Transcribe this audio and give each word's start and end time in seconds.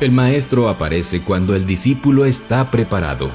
El 0.00 0.12
maestro 0.12 0.68
aparece 0.68 1.22
cuando 1.22 1.56
el 1.56 1.66
discípulo 1.66 2.24
está 2.24 2.70
preparado. 2.70 3.32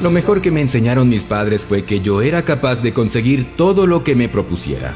Lo 0.00 0.12
mejor 0.12 0.40
que 0.40 0.52
me 0.52 0.60
enseñaron 0.60 1.08
mis 1.08 1.24
padres 1.24 1.66
fue 1.66 1.84
que 1.84 2.00
yo 2.00 2.22
era 2.22 2.44
capaz 2.44 2.76
de 2.76 2.92
conseguir 2.92 3.56
todo 3.56 3.88
lo 3.88 4.04
que 4.04 4.14
me 4.14 4.28
propusiera. 4.28 4.94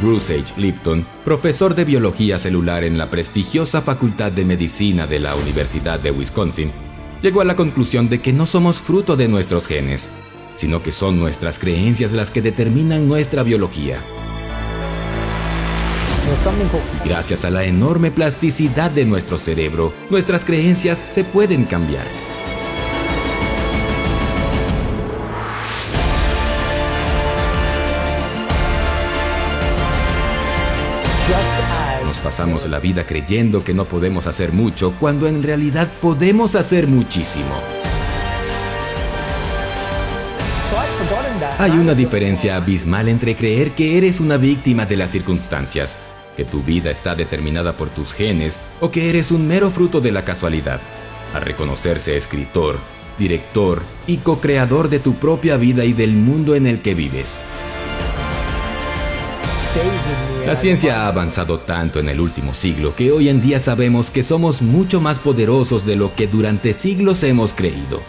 Bruce 0.00 0.38
H. 0.38 0.54
Lipton, 0.56 1.06
profesor 1.24 1.74
de 1.74 1.84
biología 1.84 2.38
celular 2.38 2.84
en 2.84 2.96
la 2.96 3.10
prestigiosa 3.10 3.82
Facultad 3.82 4.32
de 4.32 4.46
Medicina 4.46 5.06
de 5.06 5.18
la 5.18 5.34
Universidad 5.34 6.00
de 6.00 6.12
Wisconsin, 6.12 6.70
llegó 7.22 7.40
a 7.40 7.44
la 7.44 7.56
conclusión 7.56 8.08
de 8.08 8.20
que 8.20 8.32
no 8.32 8.46
somos 8.46 8.78
fruto 8.78 9.16
de 9.16 9.28
nuestros 9.28 9.66
genes, 9.66 10.08
sino 10.56 10.82
que 10.82 10.92
son 10.92 11.18
nuestras 11.18 11.58
creencias 11.58 12.12
las 12.12 12.30
que 12.30 12.42
determinan 12.42 13.08
nuestra 13.08 13.42
biología. 13.42 14.00
Y 17.04 17.08
gracias 17.08 17.44
a 17.44 17.50
la 17.50 17.64
enorme 17.64 18.10
plasticidad 18.10 18.90
de 18.90 19.04
nuestro 19.04 19.38
cerebro, 19.38 19.94
nuestras 20.10 20.44
creencias 20.44 20.98
se 20.98 21.24
pueden 21.24 21.64
cambiar. 21.64 22.06
Pasamos 32.22 32.66
la 32.66 32.80
vida 32.80 33.06
creyendo 33.06 33.62
que 33.62 33.74
no 33.74 33.84
podemos 33.84 34.26
hacer 34.26 34.52
mucho 34.52 34.92
cuando 34.98 35.28
en 35.28 35.42
realidad 35.42 35.88
podemos 36.00 36.56
hacer 36.56 36.86
muchísimo. 36.86 37.54
Hay 41.58 41.70
una 41.70 41.94
diferencia 41.94 42.56
abismal 42.56 43.08
entre 43.08 43.36
creer 43.36 43.72
que 43.72 43.96
eres 43.96 44.20
una 44.20 44.36
víctima 44.36 44.84
de 44.84 44.96
las 44.96 45.10
circunstancias, 45.10 45.96
que 46.36 46.44
tu 46.44 46.62
vida 46.62 46.90
está 46.90 47.14
determinada 47.14 47.76
por 47.76 47.88
tus 47.88 48.12
genes 48.12 48.58
o 48.80 48.90
que 48.90 49.08
eres 49.08 49.30
un 49.30 49.46
mero 49.46 49.70
fruto 49.70 50.00
de 50.00 50.12
la 50.12 50.24
casualidad, 50.24 50.80
a 51.34 51.40
reconocerse 51.40 52.16
escritor, 52.16 52.78
director 53.18 53.82
y 54.06 54.18
co-creador 54.18 54.88
de 54.88 54.98
tu 54.98 55.14
propia 55.14 55.56
vida 55.56 55.84
y 55.84 55.92
del 55.92 56.12
mundo 56.12 56.54
en 56.54 56.66
el 56.66 56.82
que 56.82 56.94
vives. 56.94 57.38
La 60.48 60.54
ciencia 60.54 61.02
ha 61.02 61.08
avanzado 61.08 61.58
tanto 61.58 62.00
en 62.00 62.08
el 62.08 62.18
último 62.20 62.54
siglo 62.54 62.96
que 62.96 63.12
hoy 63.12 63.28
en 63.28 63.42
día 63.42 63.58
sabemos 63.58 64.08
que 64.08 64.22
somos 64.22 64.62
mucho 64.62 64.98
más 64.98 65.18
poderosos 65.18 65.84
de 65.84 65.94
lo 65.94 66.14
que 66.14 66.26
durante 66.26 66.72
siglos 66.72 67.22
hemos 67.22 67.52
creído. 67.52 68.00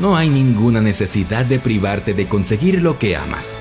No 0.00 0.16
hay 0.16 0.28
ninguna 0.28 0.80
necesidad 0.80 1.44
de 1.44 1.60
privarte 1.60 2.12
de 2.12 2.26
conseguir 2.26 2.82
lo 2.82 2.98
que 2.98 3.14
amas. 3.14 3.56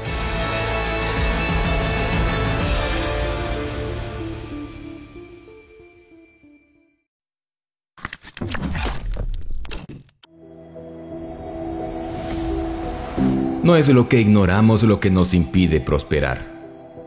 No 13.61 13.75
es 13.75 13.87
lo 13.89 14.09
que 14.09 14.19
ignoramos 14.19 14.81
lo 14.81 14.99
que 14.99 15.11
nos 15.11 15.35
impide 15.35 15.79
prosperar. 15.81 16.52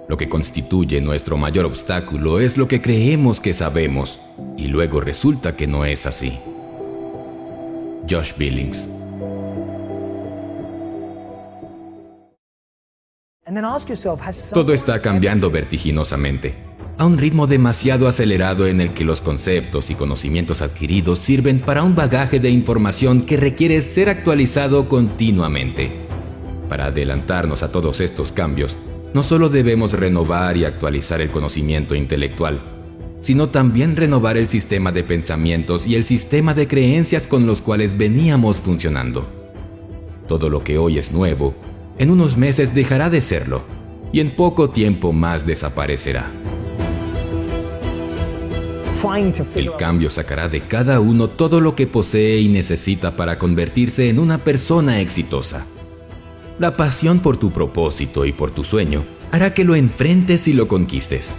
Lo 0.08 0.16
que 0.16 0.28
constituye 0.28 1.00
nuestro 1.00 1.36
mayor 1.36 1.64
obstáculo 1.64 2.38
es 2.40 2.56
lo 2.56 2.68
que 2.68 2.80
creemos 2.80 3.40
que 3.40 3.52
sabemos 3.52 4.20
y 4.56 4.68
luego 4.68 5.00
resulta 5.00 5.56
que 5.56 5.66
no 5.66 5.84
es 5.84 6.06
así. 6.06 6.38
Josh 8.08 8.32
Billings 8.36 8.88
Todo 14.52 14.72
está 14.74 15.00
cambiando 15.00 15.50
vertiginosamente, 15.50 16.54
a 16.98 17.06
un 17.06 17.16
ritmo 17.16 17.46
demasiado 17.46 18.08
acelerado 18.08 18.66
en 18.66 18.80
el 18.80 18.92
que 18.92 19.04
los 19.04 19.20
conceptos 19.20 19.88
y 19.90 19.94
conocimientos 19.94 20.62
adquiridos 20.62 21.20
sirven 21.20 21.60
para 21.60 21.84
un 21.84 21.94
bagaje 21.94 22.40
de 22.40 22.50
información 22.50 23.22
que 23.22 23.36
requiere 23.36 23.82
ser 23.82 24.08
actualizado 24.08 24.88
continuamente. 24.88 26.06
Para 26.68 26.86
adelantarnos 26.86 27.62
a 27.62 27.70
todos 27.70 28.00
estos 28.00 28.32
cambios, 28.32 28.76
no 29.14 29.22
solo 29.22 29.48
debemos 29.48 29.92
renovar 29.92 30.56
y 30.56 30.64
actualizar 30.64 31.20
el 31.20 31.30
conocimiento 31.30 31.94
intelectual, 31.94 32.60
sino 33.20 33.48
también 33.48 33.96
renovar 33.96 34.36
el 34.36 34.48
sistema 34.48 34.92
de 34.92 35.04
pensamientos 35.04 35.86
y 35.86 35.94
el 35.94 36.04
sistema 36.04 36.54
de 36.54 36.68
creencias 36.68 37.26
con 37.26 37.46
los 37.46 37.60
cuales 37.60 37.96
veníamos 37.96 38.60
funcionando. 38.60 39.28
Todo 40.28 40.50
lo 40.50 40.62
que 40.62 40.78
hoy 40.78 40.98
es 40.98 41.12
nuevo, 41.12 41.54
en 41.98 42.10
unos 42.10 42.36
meses 42.36 42.74
dejará 42.74 43.10
de 43.10 43.20
serlo, 43.20 43.64
y 44.12 44.20
en 44.20 44.36
poco 44.36 44.70
tiempo 44.70 45.12
más 45.12 45.46
desaparecerá. 45.46 46.30
El 49.54 49.76
cambio 49.76 50.10
sacará 50.10 50.48
de 50.48 50.62
cada 50.62 50.98
uno 51.00 51.28
todo 51.28 51.60
lo 51.60 51.76
que 51.76 51.86
posee 51.86 52.40
y 52.40 52.48
necesita 52.48 53.14
para 53.14 53.38
convertirse 53.38 54.08
en 54.08 54.18
una 54.18 54.38
persona 54.38 55.00
exitosa. 55.00 55.64
La 56.58 56.74
pasión 56.74 57.20
por 57.20 57.36
tu 57.36 57.50
propósito 57.50 58.24
y 58.24 58.32
por 58.32 58.50
tu 58.50 58.64
sueño 58.64 59.04
hará 59.30 59.52
que 59.52 59.62
lo 59.62 59.74
enfrentes 59.74 60.48
y 60.48 60.54
lo 60.54 60.68
conquistes. 60.68 61.34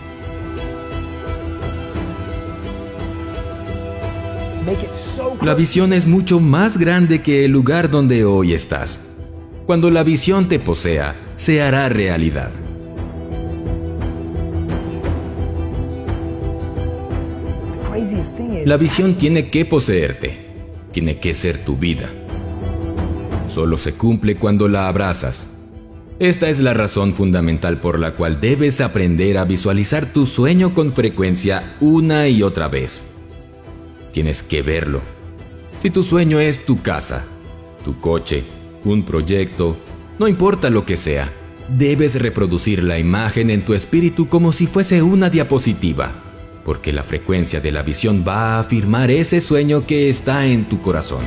La 5.41 5.55
visión 5.55 5.91
es 5.91 6.05
mucho 6.05 6.39
más 6.39 6.77
grande 6.77 7.23
que 7.23 7.45
el 7.45 7.51
lugar 7.51 7.89
donde 7.89 8.25
hoy 8.25 8.53
estás. 8.53 9.09
Cuando 9.65 9.89
la 9.89 10.03
visión 10.03 10.47
te 10.47 10.59
posea, 10.59 11.15
se 11.35 11.63
hará 11.63 11.89
realidad. 11.89 12.51
La 18.65 18.77
visión 18.77 19.15
tiene 19.15 19.49
que 19.49 19.65
poseerte, 19.65 20.45
tiene 20.91 21.19
que 21.19 21.33
ser 21.33 21.57
tu 21.65 21.75
vida 21.75 22.11
solo 23.57 23.79
se 23.79 23.93
cumple 23.93 24.35
cuando 24.35 24.67
la 24.67 24.87
abrazas. 24.87 25.47
Esta 26.19 26.47
es 26.47 26.59
la 26.59 26.75
razón 26.75 27.15
fundamental 27.15 27.79
por 27.79 27.97
la 27.97 28.11
cual 28.11 28.39
debes 28.39 28.81
aprender 28.81 29.39
a 29.39 29.45
visualizar 29.45 30.13
tu 30.13 30.27
sueño 30.27 30.75
con 30.75 30.93
frecuencia 30.93 31.75
una 31.79 32.27
y 32.27 32.43
otra 32.43 32.67
vez. 32.67 33.15
Tienes 34.11 34.43
que 34.43 34.61
verlo. 34.61 35.01
Si 35.79 35.89
tu 35.89 36.03
sueño 36.03 36.39
es 36.39 36.67
tu 36.67 36.83
casa, 36.83 37.25
tu 37.83 37.99
coche, 37.99 38.43
un 38.83 39.03
proyecto, 39.03 39.75
no 40.19 40.27
importa 40.27 40.69
lo 40.69 40.85
que 40.85 40.95
sea, 40.95 41.33
debes 41.67 42.21
reproducir 42.21 42.83
la 42.83 42.99
imagen 42.99 43.49
en 43.49 43.65
tu 43.65 43.73
espíritu 43.73 44.29
como 44.29 44.53
si 44.53 44.67
fuese 44.67 45.01
una 45.01 45.31
diapositiva, 45.31 46.11
porque 46.63 46.93
la 46.93 47.01
frecuencia 47.01 47.59
de 47.59 47.71
la 47.71 47.81
visión 47.81 48.23
va 48.23 48.57
a 48.57 48.59
afirmar 48.59 49.09
ese 49.09 49.41
sueño 49.41 49.87
que 49.87 50.11
está 50.11 50.45
en 50.45 50.69
tu 50.69 50.79
corazón. 50.79 51.23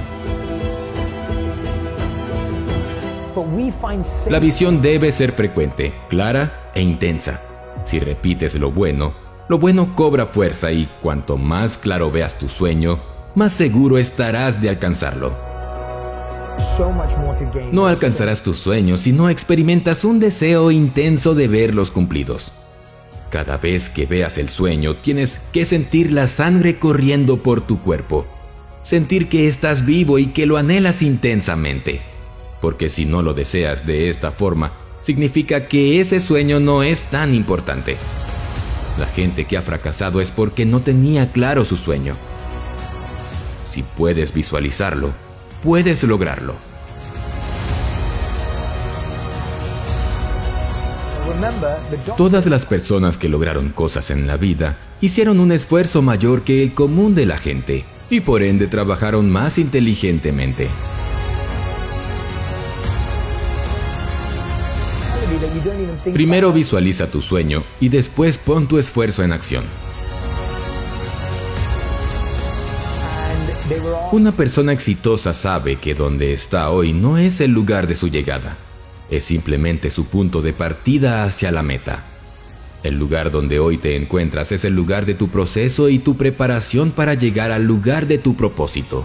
La 4.28 4.40
visión 4.40 4.82
debe 4.82 5.12
ser 5.12 5.32
frecuente, 5.32 5.92
clara 6.08 6.70
e 6.74 6.82
intensa. 6.82 7.40
Si 7.84 7.98
repites 7.98 8.54
lo 8.54 8.70
bueno, 8.70 9.14
lo 9.48 9.58
bueno 9.58 9.94
cobra 9.94 10.26
fuerza 10.26 10.72
y 10.72 10.88
cuanto 11.00 11.36
más 11.36 11.76
claro 11.76 12.10
veas 12.10 12.38
tu 12.38 12.48
sueño, 12.48 13.00
más 13.34 13.52
seguro 13.52 13.98
estarás 13.98 14.60
de 14.60 14.68
alcanzarlo. 14.68 15.36
No 17.72 17.86
alcanzarás 17.86 18.42
tus 18.42 18.58
sueños 18.58 19.00
si 19.00 19.12
no 19.12 19.28
experimentas 19.28 20.04
un 20.04 20.20
deseo 20.20 20.70
intenso 20.70 21.34
de 21.34 21.48
verlos 21.48 21.90
cumplidos. 21.90 22.52
Cada 23.30 23.58
vez 23.58 23.88
que 23.88 24.06
veas 24.06 24.38
el 24.38 24.48
sueño, 24.48 24.96
tienes 24.96 25.42
que 25.52 25.64
sentir 25.64 26.10
la 26.10 26.26
sangre 26.26 26.78
corriendo 26.78 27.42
por 27.42 27.60
tu 27.60 27.80
cuerpo. 27.80 28.26
Sentir 28.82 29.28
que 29.28 29.46
estás 29.46 29.86
vivo 29.86 30.18
y 30.18 30.26
que 30.26 30.46
lo 30.46 30.56
anhelas 30.56 31.02
intensamente 31.02 32.09
porque 32.60 32.88
si 32.88 33.04
no 33.04 33.22
lo 33.22 33.34
deseas 33.34 33.86
de 33.86 34.08
esta 34.08 34.30
forma, 34.30 34.72
significa 35.00 35.66
que 35.66 36.00
ese 36.00 36.20
sueño 36.20 36.60
no 36.60 36.82
es 36.82 37.04
tan 37.04 37.34
importante. 37.34 37.96
La 38.98 39.06
gente 39.06 39.46
que 39.46 39.56
ha 39.56 39.62
fracasado 39.62 40.20
es 40.20 40.30
porque 40.30 40.66
no 40.66 40.80
tenía 40.80 41.32
claro 41.32 41.64
su 41.64 41.76
sueño. 41.76 42.16
Si 43.70 43.82
puedes 43.82 44.34
visualizarlo, 44.34 45.12
puedes 45.62 46.02
lograrlo. 46.02 46.56
Todas 52.16 52.46
las 52.46 52.66
personas 52.66 53.16
que 53.16 53.28
lograron 53.28 53.70
cosas 53.70 54.10
en 54.10 54.26
la 54.26 54.36
vida 54.36 54.76
hicieron 55.00 55.40
un 55.40 55.52
esfuerzo 55.52 56.02
mayor 56.02 56.42
que 56.42 56.62
el 56.62 56.74
común 56.74 57.14
de 57.14 57.24
la 57.24 57.38
gente 57.38 57.84
y 58.10 58.20
por 58.20 58.42
ende 58.42 58.66
trabajaron 58.66 59.30
más 59.30 59.56
inteligentemente. 59.56 60.68
Primero 66.12 66.52
visualiza 66.52 67.10
tu 67.10 67.20
sueño 67.22 67.64
y 67.80 67.88
después 67.88 68.38
pon 68.38 68.66
tu 68.66 68.78
esfuerzo 68.78 69.22
en 69.22 69.32
acción. 69.32 69.64
Una 74.12 74.32
persona 74.32 74.72
exitosa 74.72 75.32
sabe 75.32 75.76
que 75.76 75.94
donde 75.94 76.32
está 76.32 76.70
hoy 76.70 76.92
no 76.92 77.18
es 77.18 77.40
el 77.40 77.52
lugar 77.52 77.86
de 77.86 77.94
su 77.94 78.08
llegada, 78.08 78.56
es 79.10 79.24
simplemente 79.24 79.90
su 79.90 80.06
punto 80.06 80.42
de 80.42 80.52
partida 80.52 81.24
hacia 81.24 81.52
la 81.52 81.62
meta. 81.62 82.04
El 82.82 82.98
lugar 82.98 83.30
donde 83.30 83.60
hoy 83.60 83.78
te 83.78 83.94
encuentras 83.94 84.52
es 84.52 84.64
el 84.64 84.74
lugar 84.74 85.06
de 85.06 85.14
tu 85.14 85.28
proceso 85.28 85.88
y 85.88 85.98
tu 85.98 86.16
preparación 86.16 86.90
para 86.90 87.14
llegar 87.14 87.52
al 87.52 87.64
lugar 87.64 88.06
de 88.06 88.18
tu 88.18 88.34
propósito. 88.34 89.04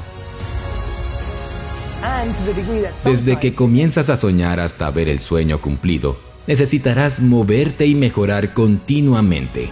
Desde 3.03 3.37
que 3.37 3.53
comienzas 3.53 4.09
a 4.09 4.15
soñar 4.15 4.59
hasta 4.59 4.89
ver 4.91 5.09
el 5.09 5.19
sueño 5.19 5.59
cumplido, 5.59 6.17
necesitarás 6.47 7.21
moverte 7.21 7.85
y 7.85 7.95
mejorar 7.95 8.53
continuamente. 8.53 9.69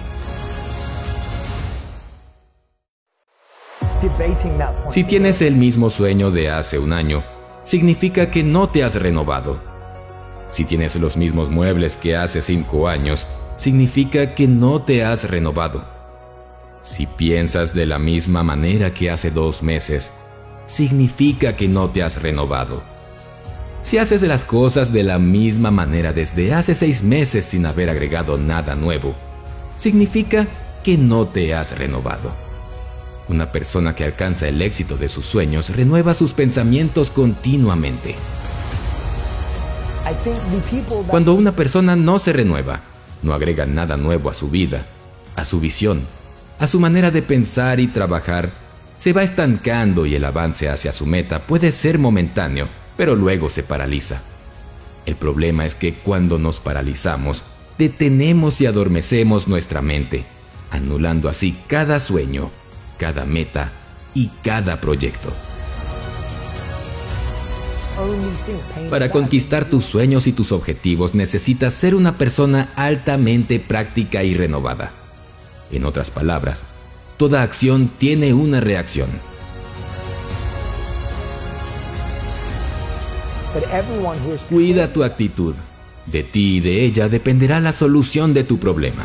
Si 4.90 5.04
tienes 5.06 5.42
el 5.42 5.56
mismo 5.56 5.90
sueño 5.90 6.30
de 6.30 6.50
hace 6.50 6.78
un 6.78 6.92
año, 6.92 7.24
significa 7.64 8.30
que 8.30 8.44
no 8.44 8.70
te 8.70 8.84
has 8.84 8.96
renovado. 8.96 9.62
Si 10.52 10.66
tienes 10.66 10.96
los 10.96 11.16
mismos 11.16 11.50
muebles 11.50 11.96
que 11.96 12.16
hace 12.16 12.42
cinco 12.42 12.88
años, 12.88 13.26
significa 13.56 14.36
que 14.36 14.48
no 14.48 14.82
te 14.82 15.04
has 15.04 15.30
renovado. 15.30 15.86
Si 16.84 17.08
piensas 17.08 17.74
de 17.74 17.86
la 17.86 17.98
misma 17.98 18.44
manera 18.44 18.94
que 18.94 19.10
hace 19.10 19.32
dos 19.32 19.64
meses, 19.64 20.12
significa 20.68 21.56
que 21.56 21.68
no 21.68 21.90
te 21.90 22.04
has 22.04 22.22
renovado. 22.22 22.84
Si 23.84 23.98
haces 23.98 24.24
las 24.24 24.46
cosas 24.46 24.94
de 24.94 25.04
la 25.04 25.20
misma 25.20 25.70
manera 25.70 26.14
desde 26.14 26.54
hace 26.54 26.74
seis 26.74 27.04
meses 27.04 27.46
sin 27.46 27.66
haber 27.66 27.90
agregado 27.90 28.38
nada 28.38 28.76
nuevo, 28.76 29.14
significa 29.78 30.48
que 30.84 30.98
no 30.98 31.28
te 31.28 31.54
has 31.54 31.78
renovado. 31.78 32.32
Una 33.28 33.52
persona 33.52 33.94
que 33.94 34.06
alcanza 34.06 34.48
el 34.48 34.62
éxito 34.62 34.96
de 34.98 35.10
sus 35.10 35.26
sueños 35.26 35.70
renueva 35.76 36.14
sus 36.14 36.34
pensamientos 36.34 37.10
continuamente. 37.10 38.16
Cuando 41.08 41.34
una 41.34 41.54
persona 41.54 41.96
no 41.96 42.20
se 42.20 42.34
renueva, 42.34 42.82
no 43.22 43.34
agrega 43.34 43.66
nada 43.66 43.98
nuevo 43.98 44.30
a 44.30 44.34
su 44.34 44.50
vida, 44.50 44.86
a 45.36 45.46
su 45.46 45.60
visión, 45.60 46.02
a 46.60 46.68
su 46.68 46.80
manera 46.80 47.12
de 47.12 47.22
pensar 47.22 47.80
y 47.80 47.88
trabajar, 47.88 48.52
se 48.98 49.12
va 49.12 49.24
estancando 49.24 50.06
y 50.06 50.16
el 50.16 50.24
avance 50.24 50.70
hacia 50.70 50.92
su 50.92 51.06
meta 51.06 51.40
puede 51.40 51.72
ser 51.72 52.00
momentáneo, 52.00 52.68
pero 52.98 53.16
luego 53.16 53.50
se 53.50 53.64
paraliza. 53.64 54.22
El 55.06 55.16
problema 55.16 55.66
es 55.66 55.76
que 55.76 55.94
cuando 55.94 56.40
nos 56.40 56.60
paralizamos, 56.60 57.44
detenemos 57.78 58.62
y 58.62 58.66
adormecemos 58.66 59.48
nuestra 59.48 59.82
mente, 59.82 60.26
anulando 60.72 61.30
así 61.30 61.58
cada 61.68 62.00
sueño, 62.00 62.52
cada 62.98 63.26
meta 63.26 63.72
y 64.14 64.30
cada 64.44 64.80
proyecto. 64.80 65.34
Para 68.90 69.12
conquistar 69.12 69.66
tus 69.66 69.86
sueños 69.86 70.26
y 70.26 70.32
tus 70.32 70.52
objetivos 70.52 71.14
necesitas 71.14 71.74
ser 71.74 71.94
una 71.94 72.18
persona 72.18 72.70
altamente 72.76 73.60
práctica 73.60 74.24
y 74.24 74.36
renovada. 74.36 74.92
En 75.72 75.86
otras 75.86 76.10
palabras, 76.10 76.66
toda 77.18 77.44
acción 77.44 77.90
tiene 77.98 78.34
una 78.34 78.62
reacción. 78.62 79.10
Cuida 84.50 84.92
tu 84.92 85.04
actitud. 85.04 85.56
De 86.06 86.24
ti 86.24 86.58
y 86.58 86.60
de 86.60 86.84
ella 86.84 87.08
dependerá 87.08 87.60
la 87.60 87.72
solución 87.72 88.34
de 88.34 88.44
tu 88.44 88.58
problema. 88.58 89.04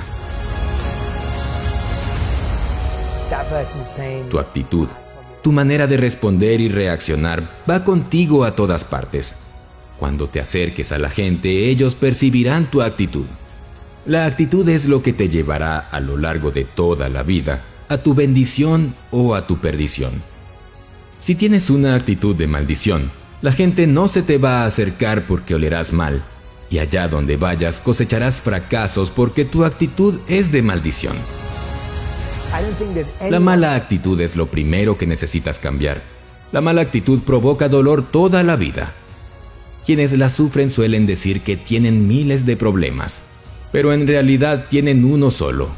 Tu 4.30 4.38
actitud, 4.38 4.88
tu 5.42 5.52
manera 5.52 5.86
de 5.86 5.96
responder 5.96 6.60
y 6.60 6.68
reaccionar 6.68 7.48
va 7.68 7.84
contigo 7.84 8.44
a 8.44 8.56
todas 8.56 8.84
partes. 8.84 9.36
Cuando 9.98 10.28
te 10.28 10.40
acerques 10.40 10.92
a 10.92 10.98
la 10.98 11.10
gente, 11.10 11.68
ellos 11.68 11.94
percibirán 11.94 12.70
tu 12.70 12.82
actitud. 12.82 13.26
La 14.06 14.26
actitud 14.26 14.68
es 14.68 14.86
lo 14.86 15.02
que 15.02 15.12
te 15.12 15.28
llevará 15.28 15.78
a 15.78 16.00
lo 16.00 16.16
largo 16.16 16.50
de 16.50 16.64
toda 16.64 17.08
la 17.08 17.22
vida 17.22 17.62
a 17.88 17.98
tu 17.98 18.14
bendición 18.14 18.94
o 19.10 19.34
a 19.34 19.46
tu 19.46 19.58
perdición. 19.58 20.12
Si 21.20 21.34
tienes 21.34 21.70
una 21.70 21.94
actitud 21.94 22.36
de 22.36 22.46
maldición, 22.46 23.10
la 23.40 23.52
gente 23.52 23.86
no 23.86 24.08
se 24.08 24.22
te 24.22 24.38
va 24.38 24.62
a 24.62 24.66
acercar 24.66 25.22
porque 25.22 25.54
olerás 25.54 25.92
mal, 25.92 26.22
y 26.70 26.78
allá 26.78 27.08
donde 27.08 27.36
vayas 27.36 27.80
cosecharás 27.80 28.40
fracasos 28.40 29.10
porque 29.10 29.44
tu 29.44 29.64
actitud 29.64 30.18
es 30.28 30.50
de 30.50 30.62
maldición. 30.62 31.16
La 33.30 33.40
mala 33.40 33.74
actitud 33.74 34.20
es 34.20 34.34
lo 34.34 34.46
primero 34.46 34.98
que 34.98 35.06
necesitas 35.06 35.58
cambiar. 35.58 36.02
La 36.50 36.60
mala 36.60 36.80
actitud 36.80 37.20
provoca 37.20 37.68
dolor 37.68 38.04
toda 38.10 38.42
la 38.42 38.56
vida. 38.56 38.92
Quienes 39.84 40.12
la 40.12 40.30
sufren 40.30 40.70
suelen 40.70 41.06
decir 41.06 41.42
que 41.42 41.56
tienen 41.56 42.08
miles 42.08 42.46
de 42.46 42.56
problemas, 42.56 43.22
pero 43.70 43.92
en 43.92 44.06
realidad 44.06 44.66
tienen 44.68 45.04
uno 45.04 45.30
solo, 45.30 45.68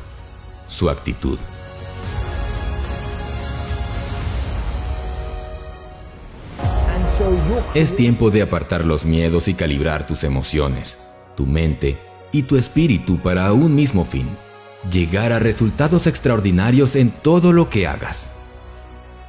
su 0.69 0.89
actitud. 0.89 1.39
Es 7.75 7.97
tiempo 7.97 8.31
de 8.31 8.43
apartar 8.43 8.85
los 8.85 9.05
miedos 9.05 9.49
y 9.49 9.55
calibrar 9.55 10.07
tus 10.07 10.25
emociones, 10.25 10.99
tu 11.37 11.47
mente 11.47 11.99
y 12.33 12.43
tu 12.43 12.57
espíritu 12.57 13.19
para 13.19 13.53
un 13.53 13.75
mismo 13.75 14.05
fin 14.05 14.27
llegar 14.91 15.33
a 15.33 15.39
resultados 15.39 16.07
extraordinarios 16.07 16.97
en 16.97 17.11
todo 17.11 17.53
lo 17.53 17.69
que 17.69 17.87
hagas. 17.87 18.31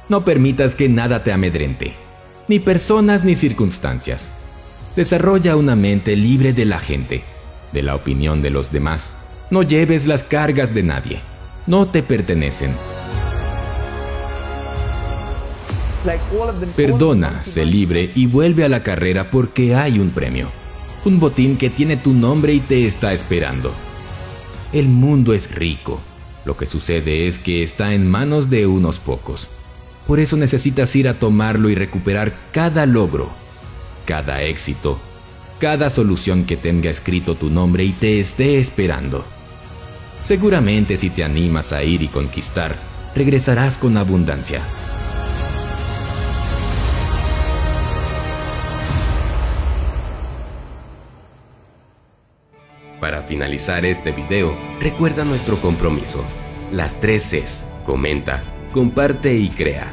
No 0.08 0.24
permitas 0.24 0.74
que 0.74 0.88
nada 0.88 1.22
te 1.22 1.32
amedrente, 1.32 1.94
ni 2.48 2.58
personas 2.58 3.24
ni 3.24 3.34
circunstancias. 3.34 4.30
Desarrolla 4.96 5.56
una 5.56 5.76
mente 5.76 6.16
libre 6.16 6.52
de 6.52 6.64
la 6.64 6.78
gente, 6.78 7.22
de 7.72 7.82
la 7.82 7.94
opinión 7.94 8.42
de 8.42 8.50
los 8.50 8.72
demás. 8.72 9.12
No 9.50 9.62
lleves 9.62 10.06
las 10.06 10.24
cargas 10.24 10.74
de 10.74 10.82
nadie. 10.82 11.20
No 11.66 11.88
te 11.88 12.02
pertenecen. 12.02 12.72
Perdona, 16.76 17.44
sé 17.44 17.64
libre 17.64 18.10
y 18.14 18.26
vuelve 18.26 18.64
a 18.64 18.68
la 18.68 18.82
carrera 18.82 19.30
porque 19.30 19.74
hay 19.74 19.98
un 19.98 20.10
premio. 20.10 20.50
Un 21.04 21.20
botín 21.20 21.56
que 21.56 21.70
tiene 21.70 21.96
tu 21.96 22.12
nombre 22.12 22.52
y 22.52 22.60
te 22.60 22.86
está 22.86 23.12
esperando. 23.12 23.72
El 24.72 24.88
mundo 24.88 25.32
es 25.32 25.54
rico. 25.54 26.00
Lo 26.44 26.56
que 26.56 26.66
sucede 26.66 27.28
es 27.28 27.38
que 27.38 27.62
está 27.62 27.94
en 27.94 28.08
manos 28.10 28.50
de 28.50 28.66
unos 28.66 28.98
pocos. 28.98 29.48
Por 30.06 30.18
eso 30.18 30.36
necesitas 30.36 30.94
ir 30.96 31.08
a 31.08 31.14
tomarlo 31.14 31.70
y 31.70 31.76
recuperar 31.76 32.32
cada 32.52 32.86
logro, 32.86 33.30
cada 34.04 34.42
éxito, 34.42 34.98
cada 35.60 35.88
solución 35.90 36.44
que 36.44 36.56
tenga 36.56 36.90
escrito 36.90 37.36
tu 37.36 37.48
nombre 37.48 37.84
y 37.84 37.92
te 37.92 38.18
esté 38.18 38.58
esperando. 38.58 39.24
Seguramente 40.24 40.96
si 40.96 41.10
te 41.10 41.22
animas 41.22 41.72
a 41.72 41.84
ir 41.84 42.02
y 42.02 42.08
conquistar, 42.08 42.74
regresarás 43.14 43.78
con 43.78 43.96
abundancia. 43.96 44.60
Para 53.02 53.20
finalizar 53.20 53.84
este 53.84 54.12
video, 54.12 54.56
recuerda 54.78 55.24
nuestro 55.24 55.56
compromiso. 55.56 56.24
Las 56.70 57.00
tres 57.00 57.24
Cs. 57.24 57.64
Comenta, 57.84 58.44
comparte 58.72 59.34
y 59.34 59.48
crea. 59.48 59.92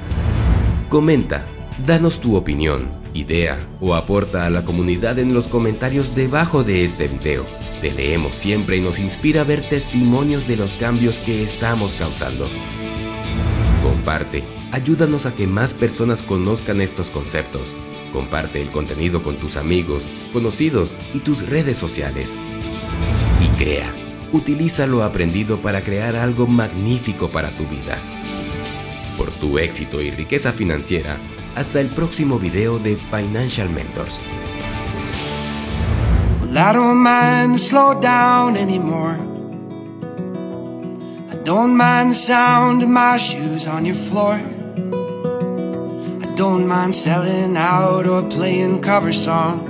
Comenta, 0.89 1.43
danos 1.87 2.21
tu 2.21 2.35
opinión, 2.35 2.87
idea 3.15 3.57
o 3.81 3.95
aporta 3.95 4.45
a 4.45 4.51
la 4.51 4.63
comunidad 4.63 5.17
en 5.17 5.33
los 5.33 5.47
comentarios 5.47 6.13
debajo 6.13 6.63
de 6.63 6.83
este 6.83 7.07
video. 7.07 7.47
Te 7.81 7.91
leemos 7.91 8.35
siempre 8.35 8.77
y 8.77 8.81
nos 8.81 8.99
inspira 8.99 9.41
a 9.41 9.43
ver 9.43 9.67
testimonios 9.69 10.47
de 10.47 10.57
los 10.57 10.75
cambios 10.75 11.17
que 11.17 11.41
estamos 11.41 11.93
causando. 11.93 12.47
Comparte, 13.81 14.43
ayúdanos 14.71 15.25
a 15.25 15.33
que 15.33 15.47
más 15.47 15.73
personas 15.73 16.21
conozcan 16.21 16.79
estos 16.79 17.09
conceptos. 17.09 17.69
Comparte 18.13 18.61
el 18.61 18.69
contenido 18.69 19.23
con 19.23 19.35
tus 19.35 19.57
amigos, 19.57 20.03
conocidos 20.31 20.93
y 21.15 21.21
tus 21.21 21.49
redes 21.49 21.77
sociales 21.77 22.29
crea. 23.59 23.93
Utiliza 24.31 24.87
lo 24.87 25.03
aprendido 25.03 25.57
para 25.57 25.81
crear 25.81 26.15
algo 26.15 26.47
magnífico 26.47 27.29
para 27.29 27.51
tu 27.57 27.65
vida. 27.65 27.97
Por 29.17 29.33
tu 29.33 29.59
éxito 29.59 30.01
y 30.01 30.09
riqueza 30.11 30.53
financiera, 30.53 31.17
hasta 31.57 31.81
el 31.81 31.87
próximo 31.87 32.39
video 32.39 32.79
de 32.79 32.95
Financial 32.95 33.69
Mentors. 33.69 34.21
I 36.51 36.73
don't 36.73 37.03
mind 37.03 37.59
slow 37.59 37.99
down 37.99 38.55
anymore. 38.55 39.19
I 41.29 41.35
don't 41.43 41.75
mind 41.75 42.11
the 42.11 42.15
sound 42.15 42.81
of 42.81 42.89
my 42.89 43.17
shoes 43.17 43.67
on 43.67 43.85
your 43.85 43.95
floor. 43.95 44.39
I 46.21 46.35
don't 46.35 46.65
mind 46.65 46.95
selling 46.95 47.57
out 47.57 48.07
or 48.07 48.23
playing 48.29 48.79
cover 48.81 49.11
songs. 49.13 49.68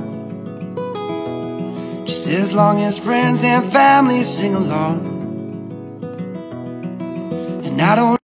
As 2.30 2.54
long 2.54 2.82
as 2.82 3.00
friends 3.00 3.44
and 3.44 3.66
family 3.66 4.24
sing 4.24 4.56
along. 4.56 5.18
And 7.66 7.82
I 7.82 7.96
don't 7.96 8.18